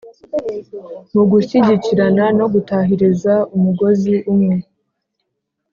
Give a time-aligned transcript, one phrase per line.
[1.13, 4.57] mu gushyigikirana no gutahiriza umugozi umwe